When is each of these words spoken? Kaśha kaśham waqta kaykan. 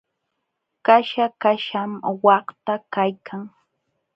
Kaśha 0.87 1.25
kaśham 1.41 1.91
waqta 2.23 2.73
kaykan. 2.93 3.41